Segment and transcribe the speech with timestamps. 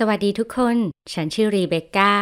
[0.00, 0.76] สวัสดีทุกคน
[1.12, 2.12] ฉันชื่อรีเบคก้า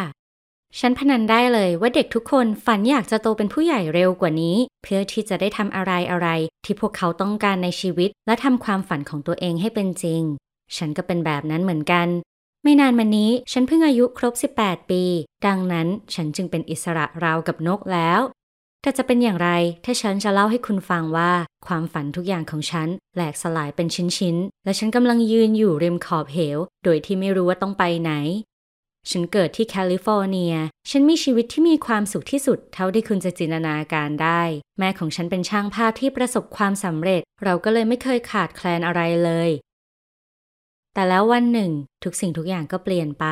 [0.79, 6.29] ฉันพนันได้เลยว่าเด็กทุกคนฝันอยากจะโตเป็นผู้ใหญ่เร็วกว่านี้ เพื่อที่จะได้ทำอะไรอะไร
[6.65, 10.23] ที่พวกเขาต้องการในชีวิต และทำความฝันของตัวเองให้เป็นจริง
[10.77, 12.09] ฉันก็เป็นแบบนั้นเหมือนกัน
[12.63, 15.03] ไม่นานมานี้ฉันเพิ่งอายุครบ 18 ปี
[15.47, 18.21] ดังนั้นฉันจึงเป็นอิสระราวกับนกแล้ว
[18.83, 19.51] แต่จะเป็นอย่างไร
[19.85, 21.33] ถ้าฉันจะเล่าให้คุณฟังว่า
[21.67, 23.89] ความฝันทุกอย่างของฉันแหลกสลายเป็น
[24.19, 28.13] ชิ้นๆ และฉันกำลังยืนอยู่ริมขอบเหว โดยที่ไม่รู้ว่าต้องไปไหน
[29.11, 30.57] ฉันเกิดที่แคลิฟอร์เนีย
[30.91, 34.43] ฉันมีชีวิตที่มีความสุขที่สุดเท่าที่คุณจะจินตนาการได้
[34.79, 39.51] แม่ของฉันเป็นช่างภาพที่ประสบความสำเร็จ เราก็เลยไม่เคยขาดแคลนอะไรเลย
[40.95, 41.71] แต่แล้ววันหนึ่ง
[42.05, 43.27] ทุกสิ่งทุกอย่างก็เปลี่ยนไป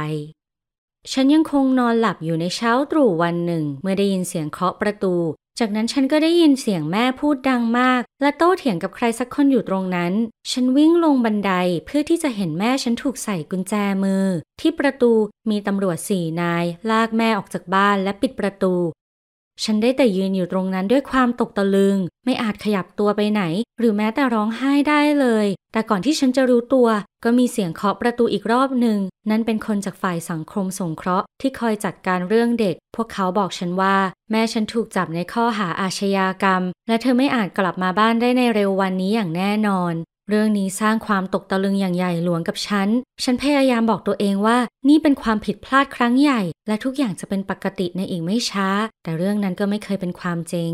[1.13, 5.15] ฉันยังคงนอนหลับอยู่ในเช้าตรู่วันหนึ่ง เมื่อได้ยินเสียงเคาะประตู
[5.59, 10.13] จากนั้นฉันก็ได้ยินเสียงแม่พูดดังมาก และโต้เถียงกับใครสักคนอยู่ตรงนั้น
[10.51, 11.53] ฉันวิ่งลงบันได
[11.87, 14.27] เพื่อที่จะเห็นแม่ฉันถูกใส่กุญแจมือ
[14.61, 15.13] ที่ประตู
[15.51, 18.75] มีตำรวจสี่นาย ลากแม่ออกจากบ้านและปิดประตู
[19.65, 23.43] ฉันได้แต่ยืนอยู่ตรงนั้นด้วยความตกตะลึง ไม่อาจขยับตัวไปไหน
[23.79, 26.89] หรือแม้แต่ร้องไห้ได้เลย แต่ก่อนที่ฉันจะรู้ตัว
[27.25, 28.99] ก็มีเสียงเคาะประตูอีกรอบหนึ่ง
[29.31, 33.97] นั่นเป็นคนจากฝ่ายสังคมสงเคราะห์ที่คอยจัดการเรื่องเด็ก พวกเขาบอกฉันว่า
[34.31, 39.95] แม่ฉันถูกจับในข้อหาอาชญากรรม และเธอไม่อาจกลับมาบ้านได้ในเร็ววันนี้อย่างแน่นอน
[40.29, 42.89] เรื่องนี้สร้างความตกตะลึงอย่างใหญ่หลวงกับฉัน
[43.25, 44.59] ฉันพยายามบอกตัวเองว่า
[44.89, 48.69] นี่เป็นความผิดพลาดครั้งใหญ่ และทุกอย่างจะเป็นปกติในอีกไม่ช้า
[49.03, 50.73] แต่เรื่องนั้นก็ไม่เคยเป็นความจริง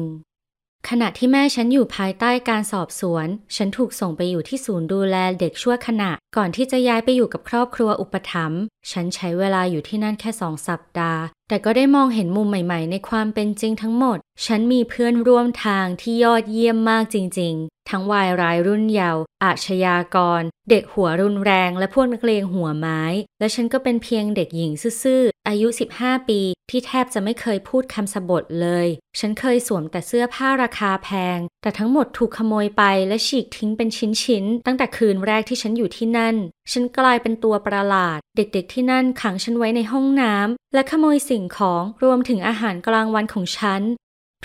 [0.89, 23.03] ขณะที่แม่ฉันอยู่ภายใต้การสอบสวน ฉันถูกส่งไปอยู่ที่ศูนย์ดูแลเด็กชั่วขณะ ก่อนที่จะย้ายไปอยู่กับครอบครัวอุปถัมภ์ ฉันใช้เวลาอยู่ที่นั่นแค่สองสัปดาห์ แต่ก็ได้มองเห็นมุมใหม่ ๆ ในความเป็นจริงทั้งหมด ฉันมีเพื่อนร่วมทางที่ยอดเยี่ยมมากจริงๆ ทั้งวายร้ายรุ่นเยาว์อาชญากร เด็กหัวรุนแรง และพวกนักเลงหัวไม้
[23.41, 28.87] และฉันก็เป็นเพียงเด็กหญิงซื่อๆอายุ 15 ปี ที่แทบจะไม่เคยพูดคำสบทเลย
[29.19, 36.37] ฉันเคยสวมแต่เสื้อผ้าราคาแพง แต่ทั้งหมดถูกขโมยไปและฉีกทิ้งเป็นชิ้นๆ ตั้งแต่คืนแรกที่ฉันอยู่ที่นั่น
[36.73, 43.83] ฉันกลายเป็นตัวประหลาด เด็กๆที่นั่นขังฉันไว้ในห้องน้ำและขโมยสิ่งของรวมถึงอาหารกลางวันของฉัน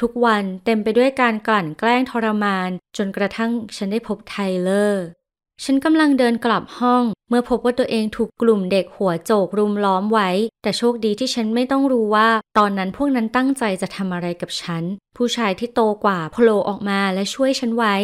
[0.01, 5.06] ทุกวันเต็มไปด้วยการกลั่นแกล้งทรมาน จนกระทั่งฉันได้พบไทเลอร์
[5.63, 10.29] ฉันกำลังเดินกลับห้อง เมื่อพบว่าตัวเองถูกกลุ่มเด็กหัวโจกรุมล้อมไว้
[10.61, 14.83] แต่โชคดีที่ฉันไม่ต้องรู้ว่า ตอนนั้นพวกนั้นตั้งใจจะทำอะไรกับฉัน
[15.17, 17.95] ผู้ชายที่โตกว่าโผล่ออกมาและช่วยฉันไว้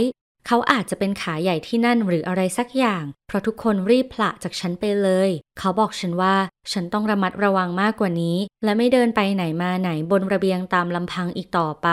[0.47, 5.29] เขาอาจจะเป็นขาใหญ่ที่นั่นหรืออะไรสักอย่าง เพราะทุกคนรีบผละจากฉันไปเลย
[5.59, 6.35] เขาบอกฉันว่า
[6.71, 11.89] ฉันต้องระมัดระวังมากกว่านี้ และไม่เดินไปไหนมาไหนบนระเบียงตามลำพังอีกต่อไป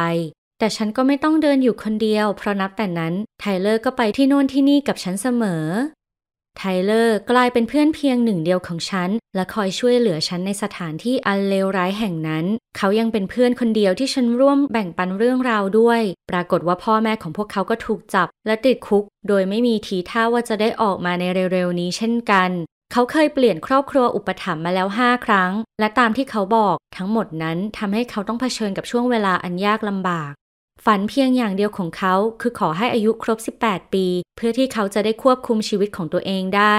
[0.58, 5.64] แต่ฉันก็ไม่ต้องเดินอยู่คนเดียว เพราะนับแต่นั้นไทเลอร์ก็ไปที่โน่นที่นี่กับฉันเสมอ
[6.58, 12.44] ไทเลอร์กลายเป็นเพื่อนเพียงหนึ่งเดียวของฉัน และคอยช่วยเหลือฉันในสถานที่อันเลวร้ายแห่งนั้น
[12.76, 22.50] เขายังเป็นเพื่อนคนเดียวที่ฉันร่วมแบ่งปันเรื่องราวด้วย ปรากฏว่าพ่อแม่ของพวกเขาก็ถูกจับและติดคุก โดยไม่มีทีท่าว่าจะได้ออกมาในเร็วๆนี้เช่นกัน
[22.92, 30.32] เขาเคยเปลี่ยนครอบครัวอุปถัมภ์มาแล้วห้าครั้ง และตามที่เขาบอกทั้งหมดนั้นทำให้เขาต้องเผชิญกับช่วงเวลาอันยากลำบาก
[30.84, 34.06] ฝันเพียงอย่างเดียวของเขาคือขอให้อายุครบ 18 ปี
[34.36, 36.78] เพื่อที่เขาจะได้ควบคุมชีวิตของตัวเองได้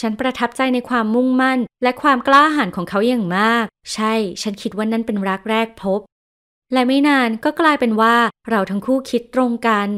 [0.00, 6.00] ฉันประทับใจในความมุ่งมั่น และความกล้าหาญของเขาอย่างมาก ใช่ ฉันคิดว่านั่นเป็นรักแรกพบ
[6.72, 8.16] และไม่นานก็กลายเป็นว่า
[8.50, 9.88] เราทั้งคู่คิดตรงกัน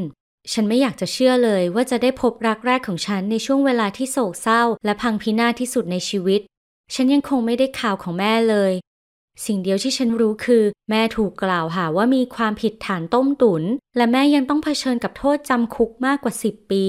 [0.53, 6.41] ฉันไม่อยากจะเชื่อเลยว่าจะได้พบรักแรกของฉันในช่วงเวลาที่โศกเศร้า และพังพินาศที่สุดในชีวิต
[6.95, 8.73] ฉันยังคงไม่ได้ข่าวของแม่เลย
[9.47, 13.63] สิ่งเดียวที่ฉันรู้คือ แม่ถูกกล่าวหาว่ามีความผิดฐานต้มตุน
[13.97, 16.87] และแม่ยังต้องเผชิญกับโทษจำคุกมากกว่า 10 ปี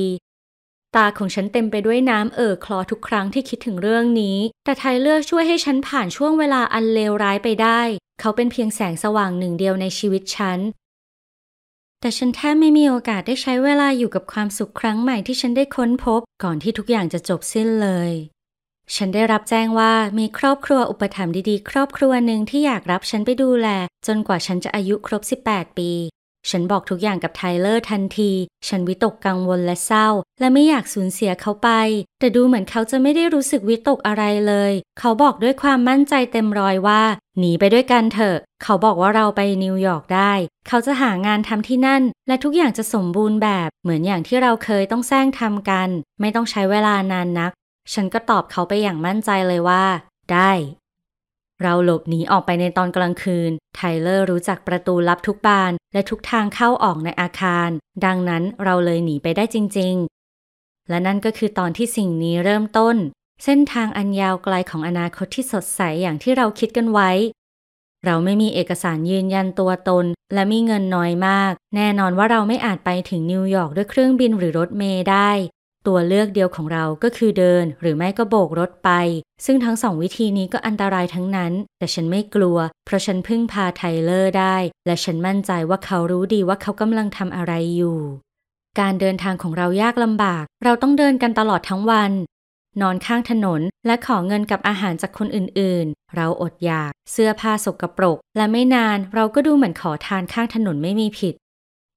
[0.95, 7.81] ตาของฉันเต็มไปด้วยน้ำเอ่อคลอทุกครั้งที่คิดถึงเรื่องนี้ แต่ไทเลอร์ช่วยให้ฉันผ่านช่วงเวลาอันเลวร้ายไปได้
[8.19, 10.59] เขาเป็นเพียงแสงสว่างหนึ่งเดียวในชีวิตฉัน
[12.01, 18.11] แต่ฉันแทบไม่มีโอกาสได้ใช้เวลาอยู่กับความสุขครั้งใหม่ที่ฉันได้ค้นพบ ก่อนที่ทุกอย่างจะจบสิ้นเลย
[18.96, 23.67] ฉันได้รับแจ้งว่ามีครอบครัวอุปถัมภ์ดีๆ ครอบครัวหนึ่งที่อยากรับฉันไปดูแล
[24.08, 25.91] จนกว่าฉันจะอายุครบ 18 ปี
[26.49, 28.32] ฉันบอกทุกอย่างกับไทเลอร์ทันที
[28.67, 30.08] ฉันวิตกกังวลและเศร้า
[30.40, 31.70] และไม่อยากสูญเสียเขาไป
[32.20, 37.03] แต่ดูเหมือนเขาจะไม่ได้รู้สึกวิตกอะไรเลย เขาบอกด้วยความมั่นใจเต็มร้อยว่า
[37.40, 40.34] หนีไปด้วยกันเถอะ เขาบอกว่าเราไปนิวยอร์กได้
[40.67, 45.90] เขาจะหางานทำที่นั่น และทุกอย่างจะสมบูรณ์แบบ เหมือนอย่างที่เราเคยต้องแซงทำกัน
[46.22, 47.52] ไม่ต้องใช้เวลานานนัก
[47.93, 49.84] ฉันก็ตอบเขาไปอย่างมั่นใจเลยว่า
[50.32, 50.52] ได้
[51.61, 57.70] เราหลบหนีออกไปในตอนกลางคืน ไทเลอร์รู้จักประตูลับทุกบาน และทุกทางเข้าออกในอาคาร
[58.05, 59.96] ดังนั้นเราเลยหนีไปได้จริง
[60.41, 62.96] ๆ และนั่นก็คือตอนที่สิ่งนี้เริ่มต้น
[63.43, 67.11] เส้นทางอันยาวไกลของอนาคตที่สดใสอย่างที่เราคิดกันไว้
[68.05, 75.31] เราไม่มีเอกสารยืนยันตัวตน และมีเงินน้อยมาก แน่นอนว่าเราไม่อาจไปถึงนิวยอร์กด้วยเครื่องบินหรือรถเมล์ได้
[75.87, 78.90] ตัวเลือกเดียวของเราก็คือเดิน หรือไม่ก็โบกรถไป
[79.46, 87.99] ซึ่งทั้งสองวิธีนี้ก็อันตรายทั้งนั้น แต่ฉันไม่กลัว เพราะฉันพึ่งพาไทเลอร์ได้ และฉันมั่นใจว่าเขารู้ดีว่าเขากำลังทำอะไรอยู่
[88.79, 92.11] การเดินทางของเรายากลำบาก เราต้องเดินกันตลอดทั้งวัน
[92.81, 101.34] นอนข้างถนนและขอเงินกับอาหารจากคนอื่นๆ เราอดอยาก เสื้อผ้าสกรปรก และไม่นานเราก็ดูเหมือนขอทานข้างถนนไม่มีผิด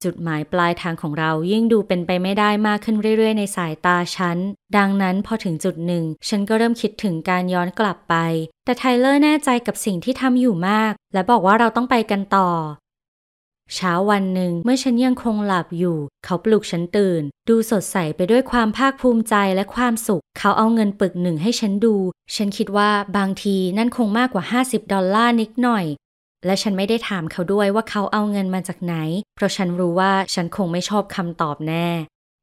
[0.05, 4.39] จุดหมายปลายทางของเรายิ่งดูเป็นไปไม่ได้มากขึ้นเรื่อยๆ ในสายตาฉัน
[4.77, 8.15] ดังนั้นพอถึงจุดหนึ่ง ฉันก็เริ่มคิดถึงการย้อนกลับไป
[8.65, 12.51] แต่ไทเลอร์แน่ใจกับสิ่งที่ทำอยู่มาก และบอกว่าเราต้องไปกันต่อ
[13.75, 21.95] เช้าวันหนึ่งเมื่อฉันยังคงหลับอยู่ เขาปลุกฉันตื่น ดูสดใสไปด้วยความภาคภูมิใจและความสุข เขาเอาเงินปึกหนึ่งให้ฉันดู
[22.37, 25.85] ฉันคิดว่าบางทีนั่นคงมากกว่า 50 ดอลลาร์นิดหน่อย
[26.47, 28.95] และฉันไม่ได้ถามเขาด้วยว่าเขาเอาเงินมาจากไหน
[29.37, 31.89] เพราะฉันรู้ว่าฉันคงไม่ชอบคำตอบแน่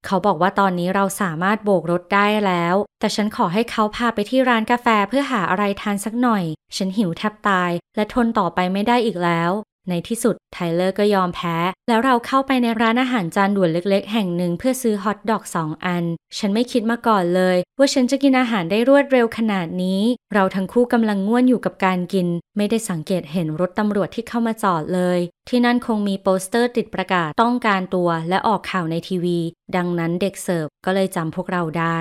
[0.06, 6.44] เขาบอกว่าตอนนี้เราสามารถโบกรถได้แล้ว แต่ฉันขอให้เขาพาไปที่ร้านกาแฟเพื่อหาอะไรทานสักหน่อย
[6.78, 9.52] ฉันหิวแทบตาย และทนต่อไปไม่ได้อีกแล้ว
[9.90, 16.04] ในที่สุดไทเลอร์ก็ยอมแพ้ แล้วเราเข้าไปในร้านอาหารจานด่วนเล็กๆ แห่งหนึ่งเพื่อซื้อฮอทดอกสองอัน
[16.38, 20.02] ฉันไม่คิดมาก่อนเลย ว่าฉันจะกินอาหารได้รวดเร็วขนาดนี้
[20.34, 22.28] เราทั้งคู่กำลังง่วนอยู่กับการกิน
[22.58, 29.40] ไม่ได้สังเกตเห็นรถตำรวจที่เข้ามาจอดเลย ที่นั่นคงมีโปสเตอร์ติดประกาศต้องการตัวและออกข่าวในทีวี
[29.76, 32.00] ดังนั้นเด็กเสิร์ฟก็เลยจำพวกเราได้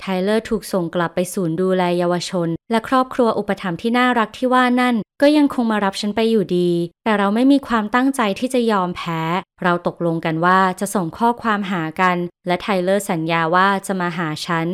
[0.00, 6.70] ไทเลอร์ถูกส่งกลับไปศูนย์ดูแลเยาวชน และครอบครัวอุปถัมภ์ที่น่ารักที่ว่านั่น ก็ยังคงมารับฉันไปอยู่ดี
[7.04, 9.20] แต่เราไม่มีความตั้งใจที่จะยอมแพ้
[9.62, 12.16] เราตกลงกันว่าจะส่งข้อความหากัน
[12.46, 14.66] และไทเลอร์สัญญาว่าจะมาหาฉัน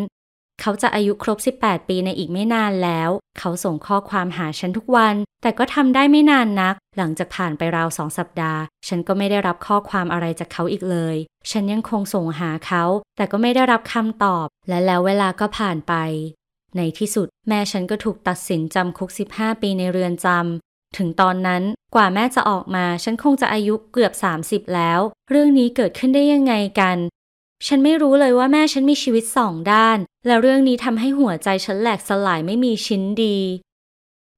[0.63, 11.17] เขาจะอายุครบ 18 ปีในอีกไม่นานแล้ว เขาส่งข้อความหาฉันทุกวัน แต่ก็ทำได้ไม่นานนัก หลังจากผ่านไปราวสองสัปดาห์ ฉันก็ไม่ได้รับข้อความอะไรจากเขาอีกเลย
[11.51, 12.85] ฉันยังคงส่งหาเขา
[13.17, 15.95] แต่ก็ไม่ได้รับคำตอบ และแล้วเวลาก็ผ่านไป
[16.77, 21.63] ในที่สุด แม่ฉันก็ถูกตัดสินจำคุก 15 ปีในเรือนจำ ถึงตอนนั้น
[21.95, 24.13] กว่าแม่จะออกมา ฉันคงจะอายุเกือบ
[24.45, 25.01] 30 แล้ว
[25.31, 26.97] เรื่องนี้เกิดขึ้นได้ยังไงกัน
[27.67, 33.39] ฉันไม่รู้เลยว่าแม่ฉันมีชีวิตสองด้าน และเรื่องนี้ทำให้หัวใจฉันแหลกสลายไม่มีชิ้นดี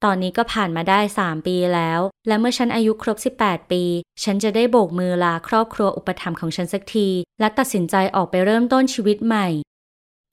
[0.05, 3.83] ตอนนี้ก็ผ่านมาได้ 3 ปีแล้ว และเมื่อฉันอายุครบ 18 ปี
[4.23, 7.09] ฉันจะได้โบกมือลาครอบครัวอุปถัมภ์ของฉันสักที
[7.41, 9.47] และตัดสินใจออกไปเริ่มต้นชีวิตใหม่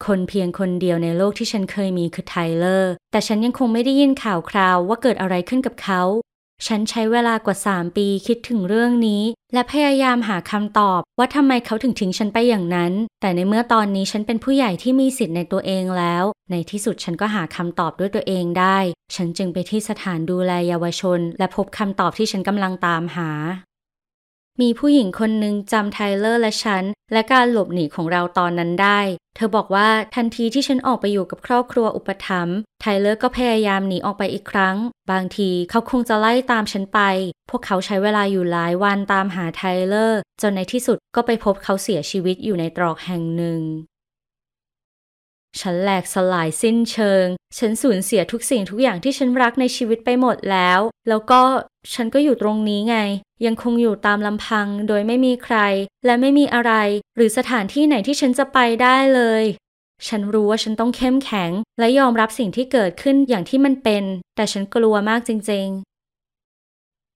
[0.06, 6.02] คนเพียงคนเดียวในโลกที่ฉันเคยมีคือไทเลอร์ แต่ฉันยังคงไม่ได้ยินข่าวคราวว่าเกิดอะไรขึ้นกับเขา
[6.68, 9.24] ฉันใช้เวลากว่า 3 ปีคิดถึงเรื่องนี้
[9.54, 18.78] และพยายามหาคำตอบว่าทำไมเขาถึงทิ้งฉันไปอย่างนั้น แต่ในเมื่อตอนนี้ฉันเป็นผู้ใหญ่ที่มีสิทธิ์ในตัวเองแล้ว ในที่สุดฉันก็หาคำตอบด้วยตัวเองได้
[19.16, 23.30] ฉันจึงไปที่สถานดูแลเยาวชน และพบคำตอบที่ฉันกำลังตามหา
[24.62, 29.00] มีผู้หญิงคนหนึ่งจำไทเลอร์และฉัน และการหลบหนีของเราตอนนั้นได้
[29.36, 34.78] เธอบอกว่าทันทีที่ฉันออกไปอยู่กับครอบครัวอุปถัมภ์ไทเลอร์ก็พยายามหนีออกไปอีกครั้ง
[35.12, 37.00] บางทีเขาคงจะไล่ตามฉันไป
[37.50, 43.62] พวกเขาใช้เวลาอยู่หลายวันตามหาไทเลอร์ จนในที่สุดก็ไปพบเขาเสียชีวิตอยู่ในตรอกแห่งหนึ่ง
[45.60, 47.26] ฉันแหลกสลายสิ้นเชิง
[47.58, 50.80] ฉันสูญเสียทุกสิ่งทุกอย่างที่ฉันรักในชีวิตไปหมดแล้ว
[51.10, 51.42] แล้วก็
[51.94, 52.98] ฉันก็อยู่ตรงนี้ไง
[53.46, 55.58] ยังคงอยู่ตามลำพังโดยไม่มีใคร
[56.06, 56.74] และไม่มีอะไร
[57.16, 59.44] หรือสถานที่ไหนที่ฉันจะไปได้เลย
[60.08, 64.04] ฉันรู้ว่าฉันต้องเข้มแข็ง และยอมรับสิ่งที่เกิดขึ้นอย่างที่มันเป็น
[64.36, 65.91] แต่ฉันกลัวมากจริงๆ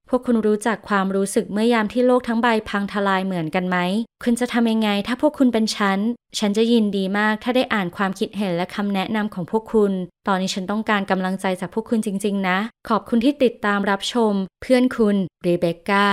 [0.10, 3.78] พวกคุณรู้จักความรู้สึกเมื่อยามที่โลกทั้งใบพังทลายเหมือนกันไหม
[4.24, 6.00] คุณจะทำยังไงถ้าพวกคุณเป็นฉัน
[6.40, 9.92] ฉันจะยินดีมากถ้าได้อ่านความคิดเห็นและคำแนะนำของพวกคุณ
[10.28, 12.58] ตอนนี้ฉันต้องการกำลังใจจากพวกคุณจริง ๆ นะ
[12.90, 16.08] ขอบคุณที่ติดตามรับชม เพื่อนคุณรีเบคก้า